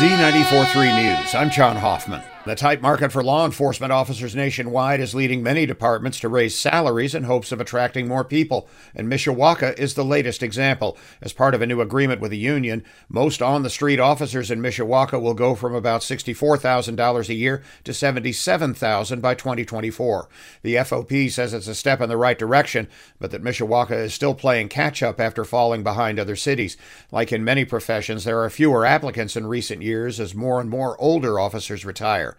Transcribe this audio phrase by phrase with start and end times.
[0.00, 1.34] Z943 News.
[1.34, 2.22] I'm John Hoffman.
[2.46, 7.14] The tight market for law enforcement officers nationwide is leading many departments to raise salaries
[7.14, 10.96] in hopes of attracting more people, and Mishawaka is the latest example.
[11.20, 14.62] As part of a new agreement with the union, most on the street officers in
[14.62, 20.28] Mishawaka will go from about $64,000 a year to $77,000 by 2024.
[20.62, 22.88] The FOP says it's a step in the right direction,
[23.18, 26.78] but that Mishawaka is still playing catch up after falling behind other cities.
[27.12, 30.98] Like in many professions, there are fewer applicants in recent years as more and more
[30.98, 32.29] older officers retire.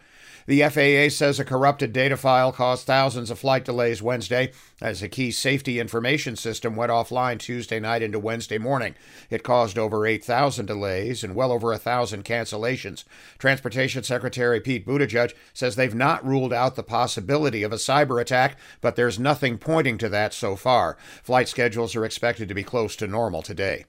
[0.48, 4.52] The FAA says a corrupted data file caused thousands of flight delays Wednesday
[4.82, 8.96] as a key safety information system went offline Tuesday night into Wednesday morning.
[9.30, 13.04] It caused over 8,000 delays and well over 1,000 cancellations.
[13.38, 18.58] Transportation Secretary Pete Buttigieg says they've not ruled out the possibility of a cyber attack,
[18.82, 20.98] but there's nothing pointing to that so far.
[21.24, 23.86] Flight schedules are expected to be close to normal today.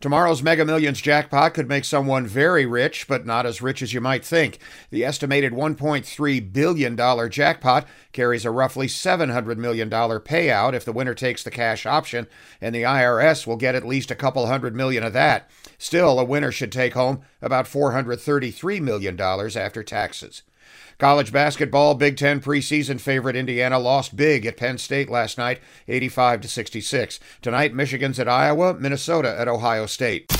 [0.00, 4.00] Tomorrow's Mega Millions jackpot could make someone very rich, but not as rich as you
[4.00, 4.58] might think.
[4.90, 11.42] The estimated $1.3 billion jackpot carries a roughly $700 million payout if the winner takes
[11.42, 12.26] the cash option,
[12.60, 15.50] and the IRS will get at least a couple hundred million of that.
[15.78, 20.42] Still, a winner should take home about $433 million after taxes.
[20.98, 26.42] College basketball, Big Ten preseason favorite Indiana lost big at Penn State last night, 85
[26.42, 27.20] to 66.
[27.40, 30.30] Tonight, Michigan's at Iowa, Minnesota at Ohio State.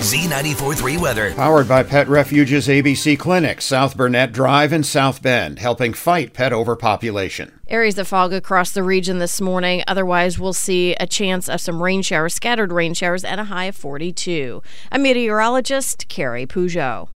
[0.00, 1.34] Z94.3 Weather.
[1.34, 6.54] Powered by Pet Refuge's ABC Clinic, South Burnett Drive in South Bend, helping fight pet
[6.54, 7.60] overpopulation.
[7.68, 9.84] Areas of fog across the region this morning.
[9.86, 13.66] Otherwise, we'll see a chance of some rain showers, scattered rain showers, and a high
[13.66, 14.62] of 42.
[14.90, 17.08] I'm meteorologist Carrie Peugeot.